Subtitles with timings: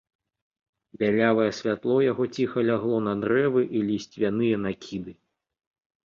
[1.01, 5.13] Бялявае святло яго ціха лягло на дрэвы і лісцвяныя накіды.